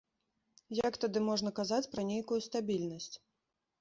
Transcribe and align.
Як 0.77 0.93
тады 1.03 1.19
можна 1.27 1.53
казаць 1.61 1.91
пра 1.93 2.07
нейкую 2.11 2.39
стабільнасць? 2.47 3.15